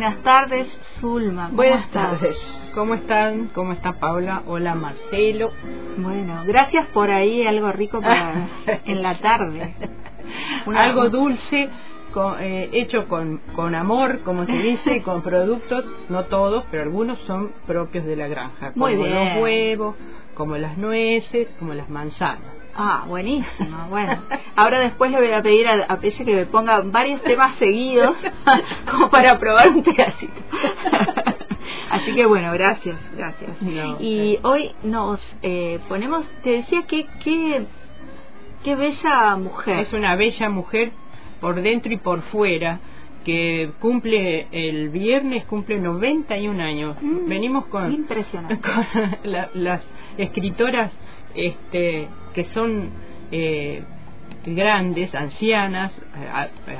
[0.00, 0.66] Buenas tardes,
[0.98, 1.50] Zulma.
[1.52, 2.34] Buenas tardes.
[2.74, 3.48] ¿Cómo están?
[3.48, 4.44] ¿Cómo está Paula?
[4.46, 5.50] Hola, Marcelo.
[5.98, 8.48] Bueno, gracias por ahí, algo rico para
[8.86, 9.74] en la tarde.
[10.74, 11.68] algo dulce,
[12.40, 17.52] eh, hecho con, con amor, como se dice, con productos, no todos, pero algunos son
[17.66, 19.96] propios de la granja, como los huevos,
[20.40, 22.40] como las nueces, como las manzanas.
[22.74, 23.88] Ah, buenísimo.
[23.90, 24.22] Bueno,
[24.56, 28.16] ahora después le voy a pedir a, a que me ponga varios temas seguidos
[28.90, 30.32] como para probar un pedacito.
[31.90, 33.50] Así que bueno, gracias, gracias.
[34.00, 37.66] y hoy nos eh, ponemos, te decía que qué
[38.64, 39.80] qué bella mujer.
[39.80, 40.92] Es una bella mujer
[41.42, 42.80] por dentro y por fuera
[43.26, 46.96] que cumple el viernes cumple 91 años.
[47.00, 48.58] Mm, Venimos con, impresionante.
[48.60, 48.86] con
[49.62, 49.82] las
[50.22, 50.92] escritoras
[51.34, 52.90] este que son
[53.32, 53.82] eh,
[54.46, 55.92] grandes, ancianas,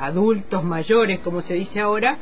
[0.00, 2.19] adultos mayores, como se dice ahora,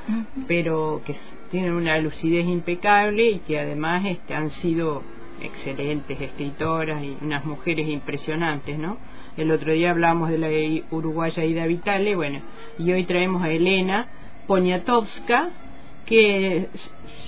[0.46, 1.14] pero que
[1.50, 5.02] tienen una lucidez impecable y que además este, han sido
[5.40, 8.98] excelentes escritoras y unas mujeres impresionantes, ¿no?
[9.36, 10.48] El otro día hablamos de la
[10.90, 12.40] uruguaya Ida Vitale, bueno,
[12.78, 14.08] y hoy traemos a Elena
[14.48, 15.50] Poniatowska,
[16.08, 16.68] que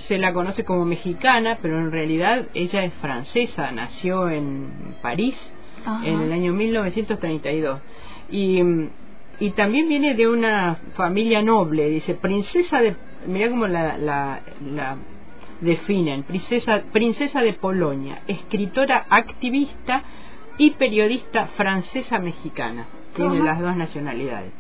[0.09, 5.37] se la conoce como mexicana, pero en realidad ella es francesa, nació en París
[6.05, 7.81] en el año 1932.
[8.31, 8.63] Y,
[9.39, 12.97] y también viene de una familia noble, dice, princesa de,
[13.27, 14.97] mira cómo la, la, la
[15.61, 20.03] definen, princesa, princesa de Polonia, escritora activista
[20.57, 24.60] y periodista francesa mexicana, tiene las dos nacionalidades.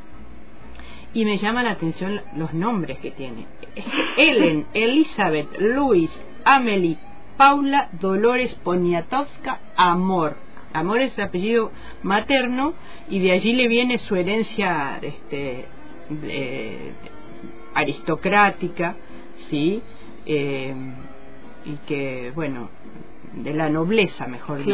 [1.12, 3.47] Y me llama la atención los nombres que tiene.
[4.16, 6.10] Ellen, Elizabeth, Luis,
[6.44, 6.98] Amelie,
[7.37, 10.37] Paula, Dolores, Poniatowska, Amor
[10.72, 11.72] Amor es el apellido
[12.03, 12.75] materno
[13.09, 15.65] y de allí le viene su herencia este,
[17.75, 18.94] aristocrática,
[19.48, 19.82] ¿sí?
[20.27, 20.75] Eh,
[21.65, 22.71] y que, bueno,
[23.34, 24.71] de la nobleza, mejor dicho,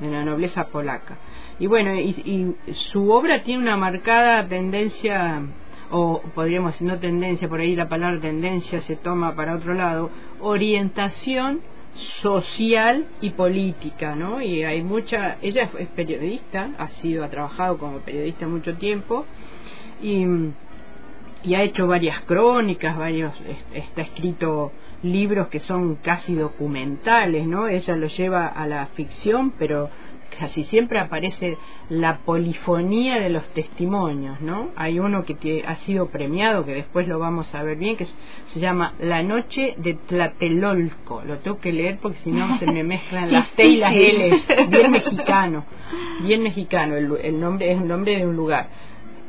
[0.00, 1.18] de la nobleza polaca.
[1.58, 5.42] Y bueno, y, y, su obra tiene una marcada tendencia,
[5.96, 10.10] o podríamos no tendencia, por ahí la palabra tendencia se toma para otro lado,
[10.40, 11.60] orientación
[11.94, 14.42] social y política, ¿no?
[14.42, 19.24] Y hay mucha, ella es periodista, ha sido, ha trabajado como periodista mucho tiempo
[20.02, 20.26] y,
[21.44, 23.32] y ha hecho varias crónicas, varios,
[23.72, 24.72] está escrito
[25.04, 27.68] libros que son casi documentales, ¿no?
[27.68, 29.90] Ella lo lleva a la ficción, pero
[30.34, 31.56] casi siempre aparece
[31.88, 34.70] la polifonía de los testimonios, ¿no?
[34.76, 38.60] Hay uno que ha sido premiado, que después lo vamos a ver bien, que se
[38.60, 41.22] llama La Noche de Tlatelolco.
[41.24, 44.42] Lo tengo que leer porque si no se me mezclan las T y las L.
[44.68, 45.64] Bien mexicano,
[46.22, 46.96] bien mexicano.
[46.96, 48.68] El, el nombre es el nombre de un lugar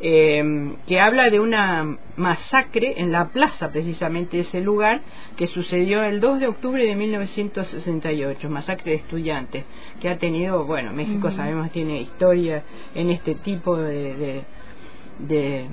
[0.01, 5.01] eh, que habla de una masacre en la plaza precisamente de ese lugar
[5.37, 9.65] que sucedió el 2 de octubre de 1968, masacre de estudiantes,
[10.01, 14.43] que ha tenido, bueno, México sabemos tiene historia en este tipo de,
[15.19, 15.67] de,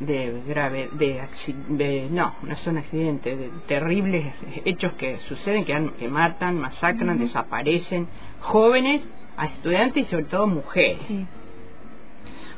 [0.00, 4.26] de grave de, no no son accidentes de terribles
[4.64, 8.08] hechos que suceden que, que matan masacran desaparecen
[8.40, 9.06] jóvenes
[9.36, 10.98] a estudiantes y sobre todo mujeres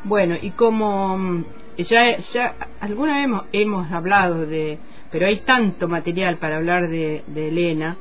[0.04, 1.44] bueno, y como mm,
[1.78, 4.78] ya, ya alguna vez hemos, hemos, hablado de,
[5.10, 7.96] pero hay tanto material para hablar de, de Elena,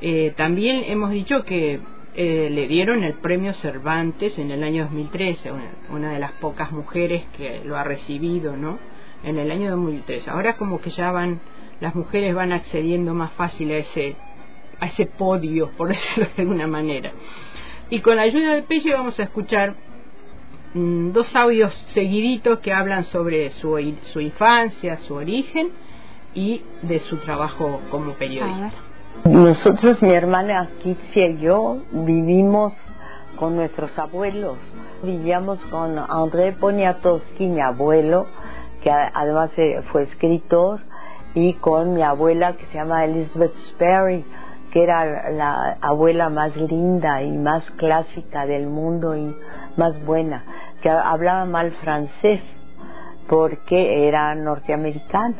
[0.00, 1.80] eh, también hemos dicho que
[2.14, 6.72] eh, le dieron el premio Cervantes en el año 2013, una, una, de las pocas
[6.72, 8.78] mujeres que lo ha recibido, ¿no?
[9.22, 10.30] En el año 2013.
[10.30, 11.40] Ahora como que ya van,
[11.80, 14.16] las mujeres van accediendo más fácil a ese,
[14.80, 17.12] a ese podio, por decirlo de alguna manera.
[17.90, 19.74] Y con la ayuda de Pelle vamos a escuchar
[20.76, 23.78] dos audios seguiditos que hablan sobre su,
[24.12, 25.70] su infancia, su origen
[26.34, 28.72] y de su trabajo como periodista.
[29.24, 32.74] Nosotros, mi hermana Kitsia y yo, vivimos
[33.36, 34.58] con nuestros abuelos.
[35.02, 38.26] Vivíamos con André Poniatowski, mi abuelo,
[38.82, 40.80] que además eh, fue escritor,
[41.34, 44.24] y con mi abuela que se llama Elizabeth Sperry,
[44.72, 49.34] que era la abuela más linda y más clásica del mundo y
[49.76, 50.44] más buena,
[50.82, 52.42] que hablaba mal francés
[53.28, 55.36] porque era norteamericana,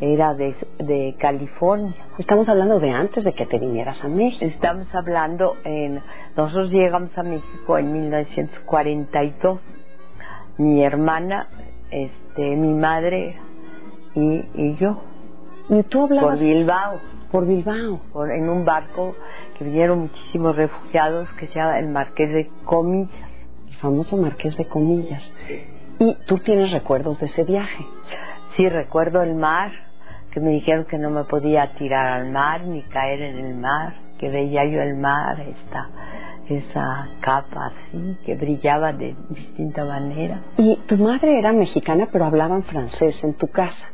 [0.00, 1.94] era de, de California.
[2.18, 4.44] Estamos hablando de antes de que te vinieras a México.
[4.44, 6.00] Estamos hablando en...
[6.36, 9.60] Nosotros llegamos a México en 1942.
[10.58, 11.48] Mi hermana,
[11.90, 13.36] este, mi madre
[14.14, 15.02] y, y yo.
[15.68, 16.38] ¿Y tú hablabas?
[16.38, 17.00] Por Bilbao.
[17.30, 18.00] Por Bilbao.
[18.12, 19.14] Por, en un barco
[19.56, 23.27] que vinieron muchísimos refugiados que se llama el Marqués de Comillas.
[23.80, 25.22] Famoso Marqués de Comillas.
[25.98, 27.84] ¿Y tú tienes recuerdos de ese viaje?
[28.56, 29.70] Sí, recuerdo el mar,
[30.32, 33.94] que me dijeron que no me podía tirar al mar ni caer en el mar,
[34.18, 35.88] que veía yo el mar, esta,
[36.48, 40.40] esa capa así, que brillaba de distinta manera.
[40.56, 43.86] ¿Y tu madre era mexicana pero hablaban francés en tu casa?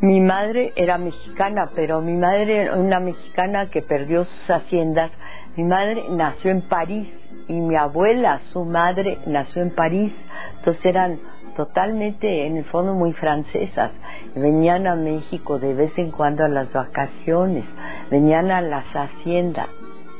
[0.00, 5.12] Mi madre era mexicana, pero mi madre era una mexicana que perdió sus haciendas.
[5.58, 7.08] Mi madre nació en París
[7.48, 10.12] y mi abuela, su madre, nació en París.
[10.58, 11.18] Entonces eran
[11.56, 13.90] totalmente, en el fondo, muy francesas.
[14.36, 17.64] Venían a México de vez en cuando a las vacaciones,
[18.08, 19.66] venían a las haciendas.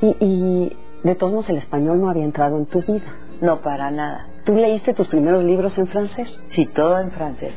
[0.02, 3.06] Y, y de todos modos el español no había entrado en tu vida.
[3.40, 4.26] No, para nada.
[4.44, 6.28] ¿Tú leíste tus primeros libros en francés?
[6.56, 7.52] Sí, todo en francés.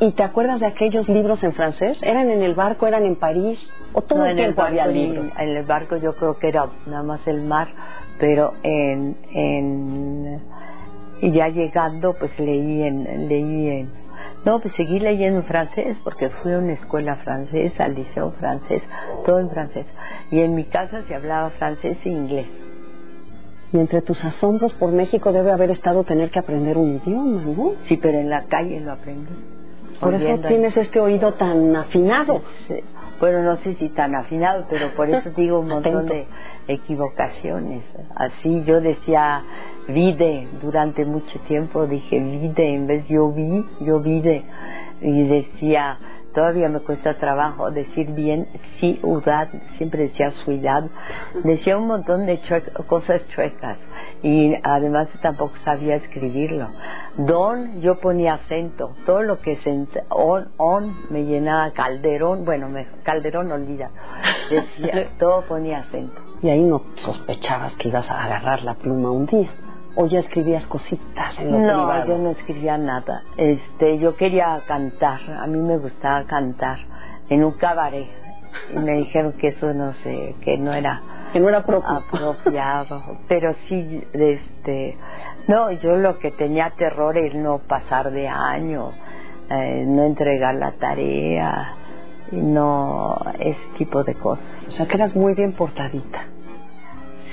[0.00, 1.98] ¿Y te acuerdas de aquellos libros en francés?
[2.02, 3.58] ¿Eran en el barco, eran en París?
[3.92, 5.26] ¿O todo el tiempo había libros?
[5.36, 7.68] En el barco yo creo que era nada más el mar,
[8.18, 10.40] pero en, en
[11.20, 13.90] y ya llegando pues leí en leí en
[14.44, 18.82] no pues seguí leyendo en francés porque fui a una escuela francesa al liceo francés
[19.26, 19.86] todo en francés
[20.30, 22.46] y en mi casa se hablaba francés e inglés
[23.72, 27.72] y entre tus asombros por México debe haber estado tener que aprender un idioma ¿no?
[27.86, 29.57] sí pero en la calle lo aprendí
[30.00, 32.42] por eso tienes este oído tan afinado.
[33.20, 36.26] Bueno no sé si tan afinado pero por eso digo un montón de
[36.68, 37.82] equivocaciones.
[38.14, 39.42] Así yo decía
[39.88, 44.44] vide durante mucho tiempo dije vide en vez yo vi yo vide.
[45.00, 45.98] Y decía
[46.34, 48.46] todavía me cuesta trabajo decir bien
[48.78, 50.84] ciudad siempre decía ciudad
[51.42, 52.40] decía un montón de
[52.86, 53.78] cosas chuecas
[54.22, 56.68] y además tampoco sabía escribirlo.
[57.16, 62.86] Don yo ponía acento todo lo que se on, on me llenaba calderón bueno me,
[63.02, 63.90] calderón olvida.
[64.50, 66.20] Decía todo ponía acento.
[66.42, 69.50] Y ahí no sospechabas que ibas a agarrar la pluma un día
[69.96, 73.22] o ya escribías cositas en lo no yo no escribía nada.
[73.36, 76.78] Este yo quería cantar a mí me gustaba cantar
[77.28, 78.08] en un cabaret
[78.74, 81.02] y me dijeron que eso no sé que no era
[81.32, 81.88] que no era propio.
[81.88, 83.18] apropiado.
[83.28, 84.96] Pero sí este
[85.46, 88.92] no yo lo que tenía terror es no pasar de año
[89.50, 91.74] eh, no entregar la tarea
[92.32, 94.44] no ese tipo de cosas.
[94.66, 96.24] O sea que eras muy bien portadita.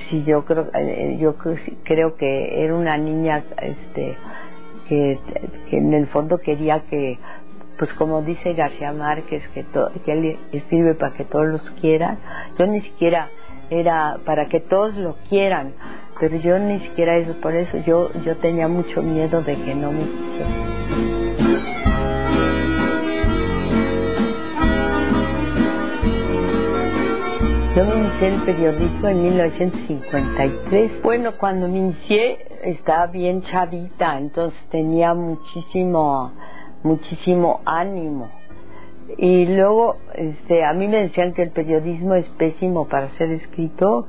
[0.10, 4.16] Sí yo creo eh, yo creo que era una niña este
[4.88, 5.20] que,
[5.70, 7.18] que en el fondo quería que
[7.78, 9.66] pues como dice García Márquez que,
[10.06, 12.18] que él escribe para que todos los quieran
[12.58, 13.30] yo ni siquiera
[13.69, 15.74] era para que todos lo quieran
[16.19, 19.91] pero yo ni siquiera eso por eso yo yo tenía mucho miedo de que no
[19.91, 20.75] me quisieran
[27.75, 31.01] Yo me inicié el periodismo en 1953.
[31.03, 36.31] Bueno, cuando me inicié estaba bien chavita, entonces tenía muchísimo,
[36.84, 38.29] muchísimo ánimo.
[39.18, 44.06] Y luego, este, a mí me decían que el periodismo es pésimo para ser escritor,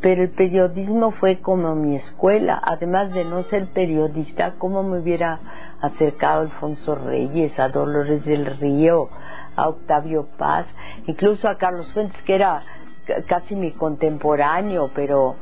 [0.00, 2.60] pero el periodismo fue como mi escuela.
[2.62, 5.40] Además de no ser periodista, ¿cómo me hubiera
[5.80, 9.08] acercado Alfonso Reyes, a Dolores del Río,
[9.56, 10.66] a Octavio Paz,
[11.06, 12.62] incluso a Carlos Fuentes, que era
[13.26, 15.36] casi mi contemporáneo, pero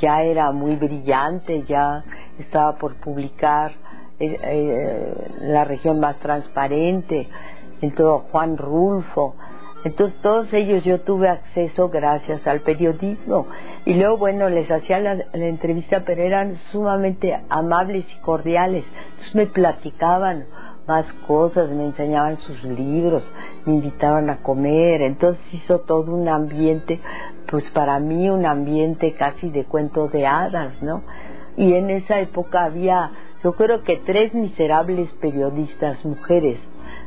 [0.00, 2.04] ya era muy brillante, ya
[2.38, 3.72] estaba por publicar
[4.20, 7.28] eh, eh, La región más transparente,
[7.84, 9.34] entonces Juan Rulfo.
[9.84, 13.46] Entonces todos ellos yo tuve acceso gracias al periodismo.
[13.84, 18.84] Y luego, bueno, les hacía la, entrevista, pero eran sumamente amables y cordiales.
[19.10, 20.46] Entonces me platicaban
[20.86, 23.30] más cosas, me enseñaban sus libros,
[23.66, 27.00] me invitaban a comer, entonces hizo todo un ambiente,
[27.50, 31.02] pues para mí un ambiente casi de cuento de hadas, ¿no?
[31.56, 33.10] Y en esa época había,
[33.42, 36.58] yo creo que tres miserables periodistas mujeres.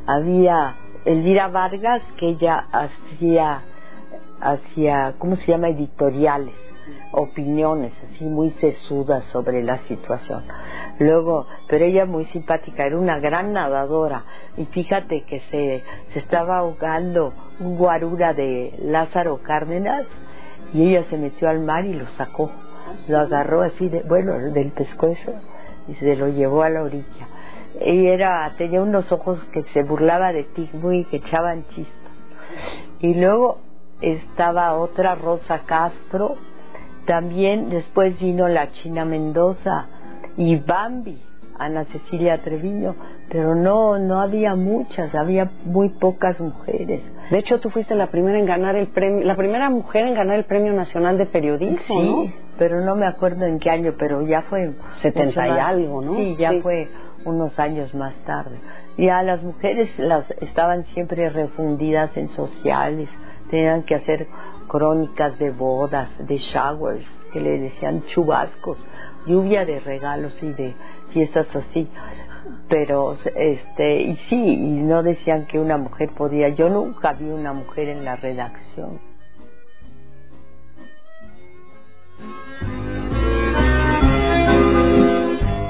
[0.08, 0.74] Había
[1.04, 3.60] Elvira Vargas, que ella hacía,
[4.40, 5.68] hacía, ¿cómo se llama?
[5.68, 6.54] Editoriales
[7.12, 10.44] opiniones así muy sesudas sobre la situación.
[10.98, 14.24] Luego, pero ella muy simpática, era una gran nadadora
[14.56, 15.82] y fíjate que se,
[16.14, 20.06] se estaba ahogando un guarura de Lázaro Cárdenas
[20.72, 22.50] y ella se metió al mar y lo sacó,
[23.08, 25.34] lo agarró así de, bueno, del pescuezo
[25.86, 27.28] y se lo llevó a la orilla.
[27.80, 32.12] Y era, tenía unos ojos que se burlaba de ti, muy que echaban chispas.
[33.00, 33.58] Y luego
[34.00, 36.36] estaba otra Rosa Castro,
[37.06, 39.86] también después vino la China Mendoza
[40.36, 41.20] y Bambi,
[41.58, 42.94] Ana Cecilia Treviño,
[43.30, 47.02] pero no no había muchas, había muy pocas mujeres.
[47.30, 50.38] De hecho, tú fuiste la primera en ganar el premio, la primera mujer en ganar
[50.38, 54.42] el Premio Nacional de Periodismo, sí, pero no me acuerdo en qué año, pero ya
[54.42, 56.16] fue 70 y algo, ¿no?
[56.16, 56.88] Sí, ya fue
[57.24, 58.56] unos años más tarde.
[58.96, 63.08] Ya las mujeres las estaban siempre refundidas en sociales,
[63.50, 64.26] tenían que hacer
[64.68, 68.84] crónicas de bodas, de showers, que le decían chubascos,
[69.26, 70.74] lluvia de regalos y de
[71.10, 71.88] fiestas así.
[72.68, 76.48] Pero, este, y sí, y no decían que una mujer podía.
[76.50, 79.07] Yo nunca vi una mujer en la redacción.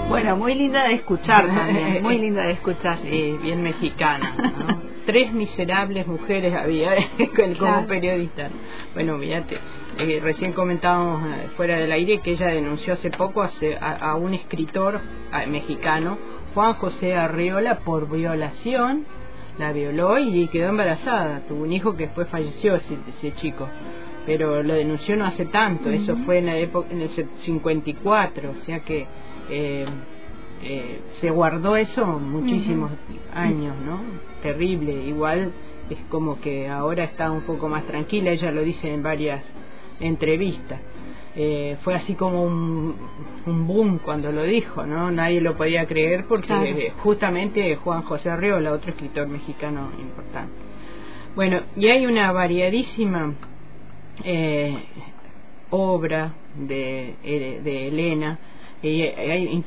[0.08, 2.98] Bueno, muy linda de escuchar también, muy linda de escuchar.
[3.02, 4.88] Sí, bien mexicana, ¿no?
[5.08, 6.92] tres miserables mujeres había
[7.58, 8.50] como periodista.
[8.92, 9.58] Bueno, fíjate,
[9.98, 15.00] eh, recién comentábamos eh, fuera del aire que ella denunció hace poco a, un escritor
[15.48, 16.18] mexicano,
[16.54, 19.06] Juan José Arriola, por violación.
[19.58, 21.40] La violó y quedó embarazada.
[21.48, 23.66] Tuvo un hijo que después falleció, ese, ese chico.
[24.26, 28.64] Pero lo denunció no hace tanto, eso fue en la época, en el 54, o
[28.64, 29.06] sea que.
[29.50, 29.86] Eh,
[30.62, 32.90] eh, se guardó eso muchísimos
[33.32, 34.00] años, ¿no?
[34.42, 34.92] Terrible.
[35.04, 35.52] Igual
[35.88, 39.44] es como que ahora está un poco más tranquila, ella lo dice en varias
[40.00, 40.80] entrevistas.
[41.36, 42.96] Eh, fue así como un,
[43.46, 45.10] un, boom cuando lo dijo, ¿no?
[45.12, 50.54] Nadie lo podía creer porque justamente Juan José Arreola, otro escritor mexicano importante.
[51.36, 53.34] Bueno, y hay una variadísima
[54.24, 54.78] eh,
[55.70, 58.38] obra de, de Elena
[58.82, 59.64] hay,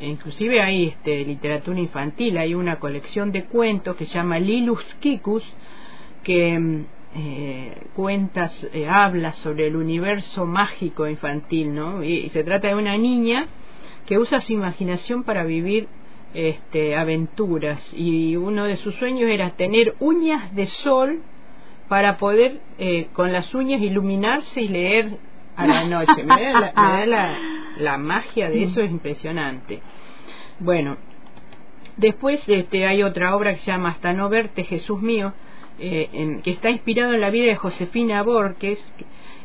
[0.00, 5.44] inclusive hay este, literatura infantil, hay una colección de cuentos que se llama Lilus Kikus,
[6.22, 6.84] que mm,
[7.16, 12.02] eh, cuentas, eh, habla sobre el universo mágico infantil, ¿no?
[12.02, 13.46] Y, se trata de una niña
[14.06, 15.86] que usa su imaginación para vivir
[16.34, 21.22] este, aventuras y uno de sus sueños era tener uñas de sol
[21.88, 25.16] para poder eh, con las uñas iluminarse y leer
[25.54, 26.24] a la noche.
[26.24, 27.38] Me da la, la,
[27.98, 29.80] magia de eso es impresionante.
[30.60, 30.96] Bueno,
[31.96, 35.32] después este, hay otra obra que se llama Hasta no verte, Jesús mío,
[35.78, 38.78] eh, que está inspirado en la vida de Josefina Borges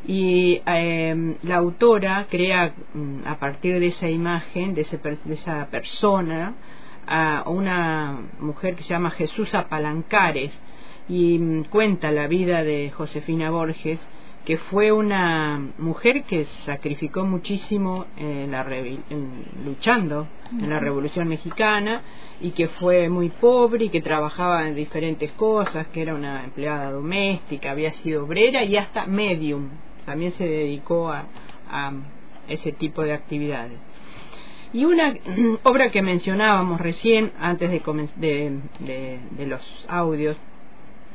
[0.07, 5.67] y em, la autora crea mm, a partir de esa imagen, de, ese, de esa
[5.69, 6.53] persona,
[7.07, 10.51] a una mujer que se llama Jesús Apalancares
[11.07, 13.99] y mm, cuenta la vida de Josefina Borges
[14.45, 18.65] que fue una mujer que sacrificó muchísimo en la
[19.63, 22.01] luchando en la Revolución Mexicana
[22.41, 26.91] y que fue muy pobre y que trabajaba en diferentes cosas, que era una empleada
[26.91, 29.69] doméstica, había sido obrera y hasta medium,
[30.05, 31.25] también se dedicó a,
[32.47, 33.77] ese tipo de actividades.
[34.73, 35.13] Y una
[35.63, 40.35] obra que mencionábamos recién, antes de, de los audios,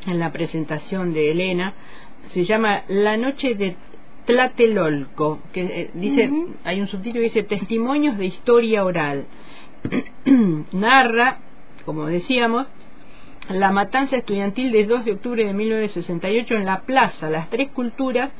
[0.07, 1.75] en la presentación de Elena,
[2.29, 3.77] se llama La Noche de
[4.27, 6.31] Tlatelolco, que eh, dice,
[6.65, 9.27] hay un subtítulo que dice Testimonios de Historia Oral.
[10.73, 11.39] Narra,
[11.85, 12.67] como decíamos,
[13.49, 18.33] la matanza estudiantil del 2 de octubre de 1968 en la Plaza Las Tres Culturas,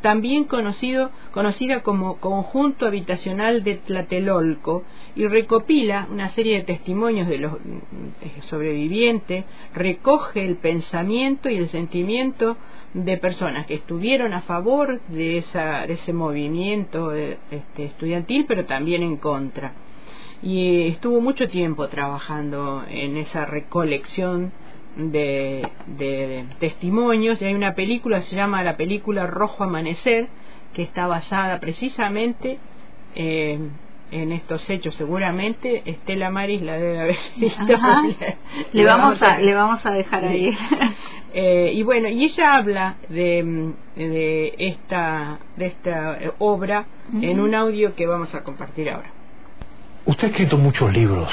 [0.00, 7.38] también conocido, conocida como Conjunto Habitacional de Tlatelolco, y recopila una serie de testimonios de
[7.38, 12.56] los eh, sobrevivientes, recoge el pensamiento y el sentimiento
[12.94, 19.02] de personas que estuvieron a favor de, esa, de ese movimiento este, estudiantil, pero también
[19.02, 19.72] en contra.
[20.42, 24.52] Y estuvo mucho tiempo trabajando en esa recolección
[24.96, 27.42] de, de, testimonios.
[27.42, 30.28] Y hay una película, se llama la película Rojo Amanecer,
[30.72, 32.58] que está basada precisamente
[33.14, 33.58] eh,
[34.10, 34.94] en estos hechos.
[34.94, 37.64] Seguramente Estela Maris la debe haber visto.
[38.72, 40.56] Le, vamos a, le vamos a dejar ahí
[41.34, 47.94] Eh, y bueno, y ella habla de, de esta, de esta obra en un audio
[47.94, 49.10] que vamos a compartir ahora.
[50.06, 51.28] Usted ha escrito muchos libros,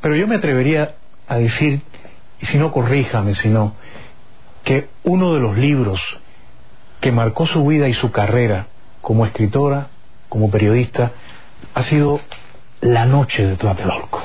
[0.00, 0.94] pero yo me atrevería
[1.28, 1.82] a decir,
[2.40, 3.74] y si no corríjame, sino
[4.64, 6.00] que uno de los libros
[7.00, 8.66] que marcó su vida y su carrera
[9.02, 9.88] como escritora,
[10.28, 11.12] como periodista,
[11.74, 12.20] ha sido
[12.80, 14.22] La noche de Tlatelolco.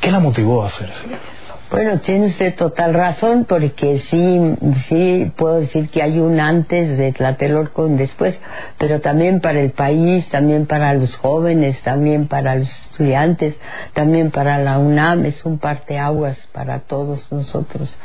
[0.00, 1.35] ¿Qué la motivó a hacer ese libro?
[1.68, 4.40] Bueno, tiene usted total razón, porque sí,
[4.88, 8.38] sí puedo decir que hay un antes de Tlatelolco, un después,
[8.78, 13.56] pero también para el país, también para los jóvenes, también para los estudiantes,
[13.94, 17.98] también para la UNAM, es un parteaguas para todos nosotros.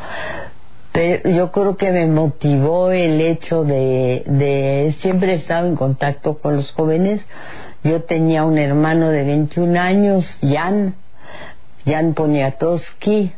[0.92, 6.40] Pero yo creo que me motivó el hecho de, de siempre he estado en contacto
[6.40, 7.24] con los jóvenes.
[7.84, 10.96] Yo tenía un hermano de 21 años, Jan,
[11.86, 13.32] Jan Poniatowski,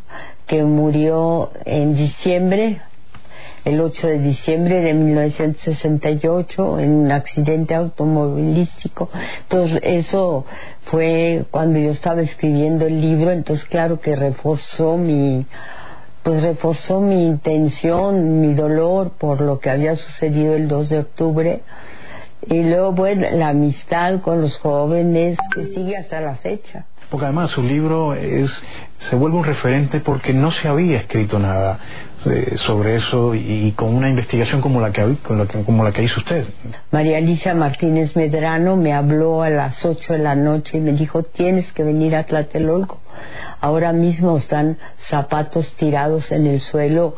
[0.47, 2.81] que murió en diciembre,
[3.63, 9.09] el 8 de diciembre de 1968, en un accidente automovilístico.
[9.43, 10.45] Entonces, eso
[10.85, 15.45] fue cuando yo estaba escribiendo el libro, entonces claro que reforzó mi
[16.23, 21.61] pues reforzó mi intención, mi dolor por lo que había sucedido el 2 de octubre
[22.47, 27.51] y luego bueno la amistad con los jóvenes que sigue hasta la fecha porque además
[27.51, 28.49] su libro es
[28.97, 31.77] se vuelve un referente porque no se había escrito nada
[32.25, 35.15] eh, sobre eso y, con una investigación como la que
[35.63, 36.47] como la que hizo usted.
[36.89, 41.21] María Alicia Martínez Medrano me habló a las 8 de la noche y me dijo
[41.21, 42.99] tienes que venir a Tlatelolco.
[43.61, 47.15] Ahora mismo están zapatos tirados en el suelo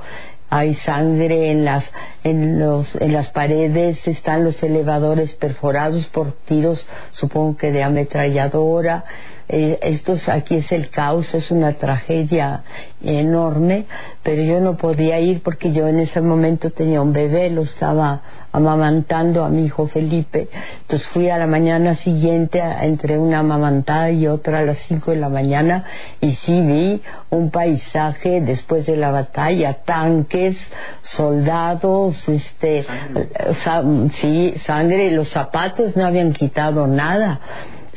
[0.49, 1.89] hay sangre en las
[2.23, 9.05] en los en las paredes están los elevadores perforados por tiros supongo que de ametralladora
[9.47, 12.63] eh, esto aquí es el caos es una tragedia
[13.03, 13.85] enorme
[14.23, 18.21] pero yo no podía ir porque yo en ese momento tenía un bebé lo estaba
[18.55, 20.47] amamantando a mi hijo Felipe.
[20.81, 25.17] Entonces fui a la mañana siguiente entre una amamantada y otra a las cinco de
[25.17, 25.83] la mañana
[26.21, 30.57] y sí vi un paisaje después de la batalla tanques
[31.01, 32.85] soldados, este,
[34.21, 37.41] sí, sangre, los zapatos no habían quitado nada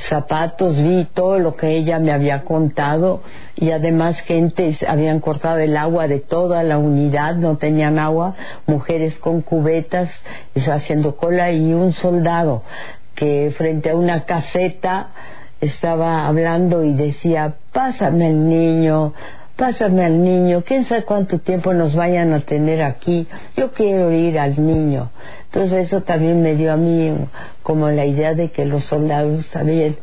[0.08, 3.20] zapatos, vi todo lo que ella me había contado
[3.56, 8.34] y además gente habían cortado el agua de toda la unidad, no tenían agua,
[8.66, 10.11] mujeres con cubetas
[10.66, 12.62] haciendo cola y un soldado
[13.14, 15.08] que frente a una caseta
[15.61, 19.12] estaba hablando y decía, pásame el niño,
[19.58, 24.38] pásame al niño, quién sabe cuánto tiempo nos vayan a tener aquí, yo quiero ir
[24.38, 25.10] al niño.
[25.46, 27.12] Entonces eso también me dio a mí
[27.64, 29.96] como la idea de que los soldados también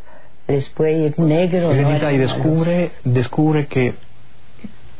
[0.45, 1.73] después negro.
[2.11, 3.93] y descubre, descubre que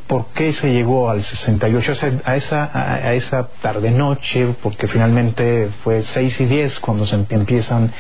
[0.08, 6.42] por qué se llegó al 68, a esa, a, esa tarde-noche, porque finalmente fue 6
[6.42, 7.92] y 10 cuando se empiezan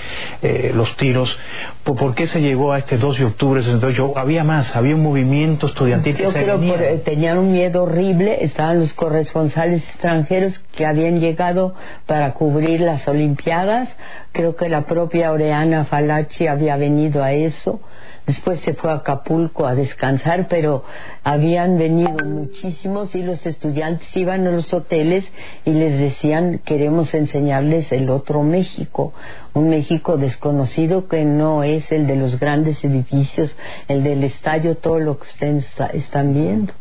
[0.43, 1.35] eh, los tiros,
[1.83, 4.13] ¿por, qué se llegó a este 2 de octubre del 68?
[4.17, 8.93] Había más, había un movimiento estudiantil Yo creo que tenían un miedo horrible, estaban los
[8.93, 11.73] corresponsales extranjeros que habían llegado
[12.05, 13.89] para cubrir las Olimpiadas,
[14.31, 17.79] creo que la propia Oreana Falachi había venido a eso,
[18.25, 20.83] después se fue a Acapulco a descansar, pero
[21.23, 25.25] habían venido muchísimos y los estudiantes iban a los hoteles
[25.63, 29.13] y les decían queremos enseñarles el otro México,
[29.53, 33.55] un México desconocido que no es el de los grandes edificios,
[33.87, 36.73] el del estadio, todo lo que ustedes están viendo.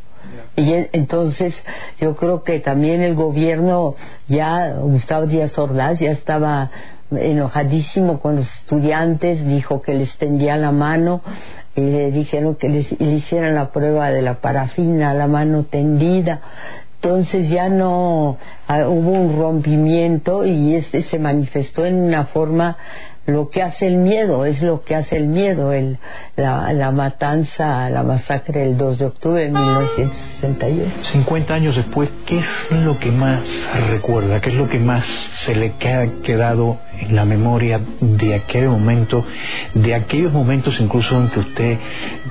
[0.56, 1.54] Y entonces
[2.00, 3.96] yo creo que también el gobierno
[4.28, 6.70] ya, Gustavo Díaz Ordaz ya estaba
[7.10, 11.22] enojadísimo con los estudiantes, dijo que les tendía la mano
[11.74, 16.40] y le dijeron que les, le hicieran la prueba de la parafina, la mano tendida.
[17.04, 22.78] Entonces ya no ah, hubo un rompimiento y este se manifestó en una forma
[23.26, 25.98] lo que hace el miedo, es lo que hace el miedo, el,
[26.36, 30.90] la, la matanza, la masacre del 2 de octubre de 1968.
[31.02, 33.40] 50 años después, ¿qué es lo que más
[33.88, 34.40] recuerda?
[34.40, 35.04] ¿Qué es lo que más
[35.44, 39.24] se le ha quedado en la memoria de aquel momento,
[39.74, 41.78] de aquellos momentos incluso en que usted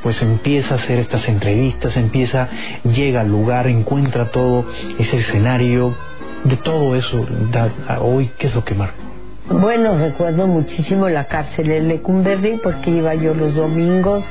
[0.01, 2.49] pues empieza a hacer estas entrevistas, empieza,
[2.83, 4.65] llega al lugar, encuentra todo
[4.99, 5.95] ese escenario,
[6.43, 7.25] de todo eso,
[8.01, 9.12] hoy, ¿qué es lo que marca?
[9.49, 14.23] Bueno, recuerdo muchísimo la cárcel de Lecumberri porque iba yo los domingos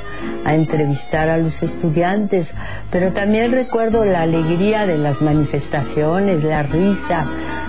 [0.46, 2.48] a entrevistar a los estudiantes,
[2.90, 7.26] pero también recuerdo la alegría de las manifestaciones, la risa,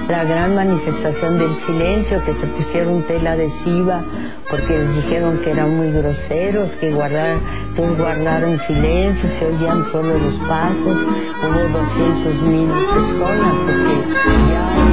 [0.07, 4.05] la gran manifestación del silencio, que se pusieron tela adhesiva
[4.49, 10.17] porque les dijeron que eran muy groseros, que guardaran, entonces guardaron silencio, se oían solo
[10.17, 10.97] los pasos,
[11.43, 14.13] hubo 200 mil personas porque
[14.49, 14.92] ya...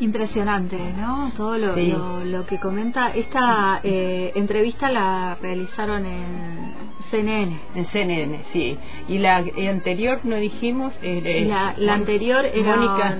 [0.00, 1.32] Impresionante, ¿no?
[1.36, 3.10] Todo lo, lo, que comenta.
[3.14, 6.74] Esta eh, entrevista la realizaron en
[7.10, 7.60] CNN.
[7.74, 8.78] En CNN, sí.
[9.08, 10.94] Y la anterior, no dijimos.
[11.02, 12.76] Eh, la, la anterior era.
[12.76, 13.18] Mónica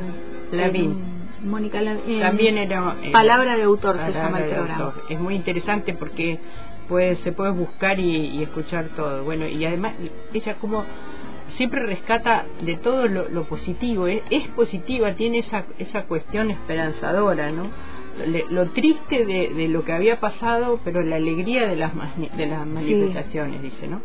[0.53, 0.97] Lavín.
[1.45, 2.21] Mónica Lavín.
[2.21, 2.97] También era.
[3.03, 4.95] Eh, palabra de autor se llama el programa.
[5.09, 6.39] Es muy interesante porque
[6.89, 9.25] pues, se puede buscar y, y escuchar todo.
[9.25, 9.95] Bueno, y además,
[10.33, 10.85] ella como
[11.57, 17.71] siempre rescata de todo lo, positivo, es, positiva, tiene esa, esa cuestión esperanzadora, ¿no?
[18.51, 21.93] lo triste de, lo que había pasado, pero la alegría de las,
[22.37, 24.01] de las manifestaciones, dice, ¿no?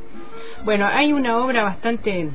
[0.65, 2.29] Bueno, hay una obra bastante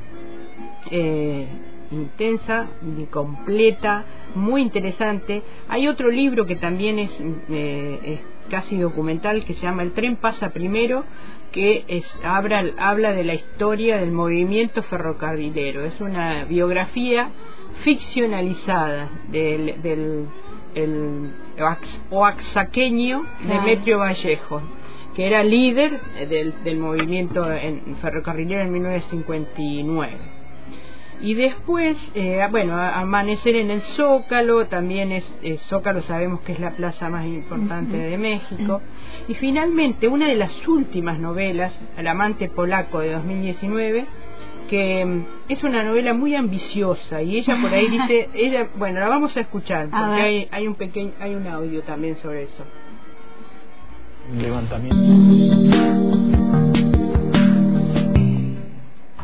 [0.91, 1.47] eh,
[1.91, 2.67] intensa,
[3.09, 5.41] completa, muy interesante.
[5.67, 7.11] Hay otro libro que también es,
[7.49, 11.05] eh, es casi documental que se llama El tren pasa primero,
[11.51, 15.85] que es, habla, habla de la historia del movimiento ferrocarrilero.
[15.85, 17.29] Es una biografía
[17.83, 20.25] ficcionalizada del, del
[20.75, 21.31] el
[22.11, 24.61] oaxaqueño Demetrio Vallejo,
[25.15, 27.47] que era líder del, del movimiento
[28.01, 30.38] ferrocarrilero en 1959
[31.21, 35.29] y después, eh, bueno, amanecer en el Zócalo, también es,
[35.67, 38.81] Zócalo sabemos que es la plaza más importante de México.
[39.27, 44.05] Y finalmente, una de las últimas novelas, El amante polaco de 2019,
[44.69, 49.09] que mm, es una novela muy ambiciosa y ella por ahí dice, ella, bueno, la
[49.09, 52.63] vamos a escuchar porque hay, hay un pequeño, hay un audio también sobre eso.
[54.37, 56.08] Levantamiento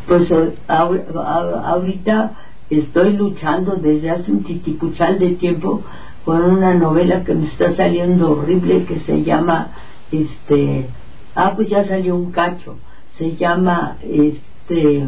[0.07, 0.31] pues
[0.67, 2.31] ahorita
[2.69, 5.81] estoy luchando desde hace un titipuchal de tiempo
[6.23, 9.71] con una novela que me está saliendo horrible que se llama
[10.11, 10.87] este
[11.35, 12.77] ah pues ya salió un cacho.
[13.17, 15.07] Se llama este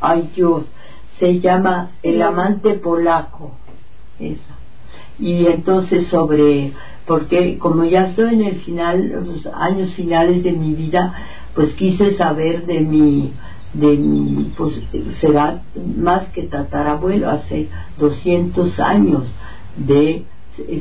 [0.00, 0.64] ay Dios
[1.18, 3.52] se llama El amante polaco
[4.18, 4.54] esa.
[5.18, 6.72] Y entonces sobre
[7.06, 11.14] porque como ya estoy en el final los años finales de mi vida
[11.54, 13.32] pues quise saber de mi
[13.78, 14.80] de pues
[15.20, 15.62] será
[15.96, 19.30] más que tatarabuelo hace 200 años
[19.76, 20.24] de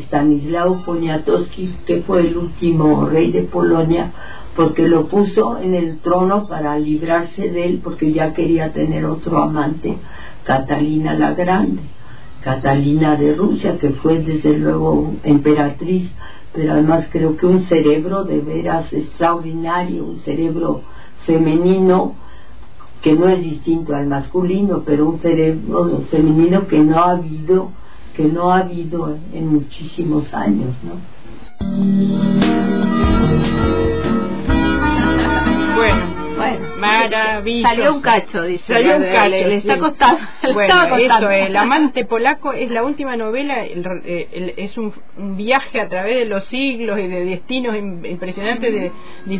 [0.05, 4.11] Stanislao Poniatowski que fue el último rey de Polonia
[4.55, 9.43] porque lo puso en el trono para librarse de él porque ya quería tener otro
[9.43, 9.97] amante
[10.45, 11.81] Catalina la Grande.
[12.41, 16.09] Catalina de Rusia que fue desde luego emperatriz
[16.53, 20.83] pero además creo que un cerebro de veras extraordinario un cerebro
[21.25, 22.15] femenino
[23.05, 27.69] que no es distinto al masculino, pero un cerebro femenino que no ha habido,
[28.15, 32.34] que no ha habido en muchísimos años, ¿no?
[37.09, 37.75] Maravilloso.
[37.75, 38.73] Salió un cacho, dice.
[38.73, 39.29] Salió un cacho.
[39.29, 40.19] Le está costando.
[40.53, 44.93] Bueno, eso, El amante polaco es la última novela, es un,
[45.37, 48.91] viaje a través de los siglos y de destinos impresionantes de,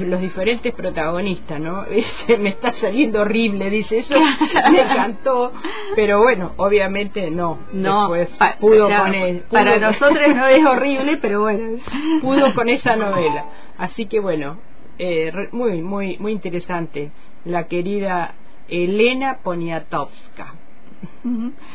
[0.06, 1.86] los diferentes protagonistas, ¿no?
[2.40, 4.16] me está saliendo horrible, dice eso,
[4.72, 5.54] me encantó,
[5.96, 7.60] pero bueno, obviamente no.
[7.74, 8.12] No,
[8.60, 11.80] pudo con para nosotros no es horrible, pero bueno.
[12.22, 13.46] Pudo con esa novela.
[13.78, 14.58] Así que bueno,
[14.98, 17.12] eh, muy, muy, muy interesante.
[17.46, 18.34] La querida
[18.68, 20.65] Elena Poniatowska.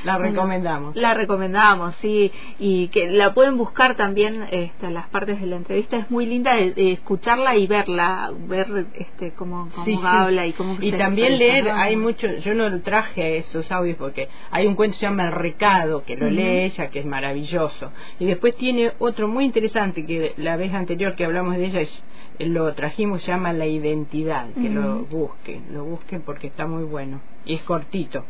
[0.05, 0.97] La recomendamos.
[0.97, 5.97] La recomendamos, sí, y que la pueden buscar también este, las partes de la entrevista.
[5.97, 9.69] Es muy linda de, escucharla y verla, ver este, cómo,
[10.05, 10.77] habla y cómo.
[10.81, 15.01] Y también leer, hay mucho, yo no traje esos audios porque hay un cuento que
[15.01, 17.93] se llama El Recado, que lo lee ella, que es maravilloso.
[18.19, 22.03] Y después tiene otro muy interesante, que la vez anterior que hablamos de ella es
[22.47, 27.21] lo trajimos, se llama La Identidad, que lo busquen, lo busquen porque está muy bueno
[27.45, 28.25] y es cortito.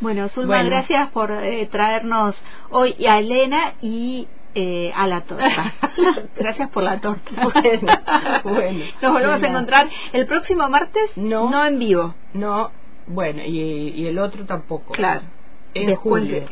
[0.00, 2.36] Bueno, Zulma, gracias por eh, traernos
[2.70, 5.72] hoy a Elena y eh, a la torta.
[6.36, 7.30] gracias por la torta.
[8.44, 12.14] Bueno, Nos volvemos a encontrar el próximo martes, no, no en vivo.
[12.34, 12.70] No,
[13.06, 13.58] bueno, y,
[13.96, 14.92] y el otro tampoco.
[14.92, 15.22] Claro.
[15.74, 16.44] En Después, julio.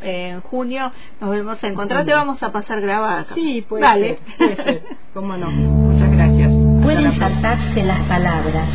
[0.00, 2.06] En, junio nos volvemos a encontrar.
[2.06, 3.26] Te vamos a pasar grabada.
[3.34, 4.18] Sí, puede ser.
[4.38, 4.82] Puede ser.
[5.12, 5.50] ¿Cómo no?
[5.50, 6.50] Muchas gracias.
[6.82, 8.68] Pueden saltarse las palabras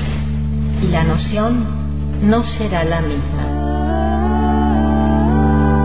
[0.79, 1.65] y la noción
[2.21, 3.64] no será la misma.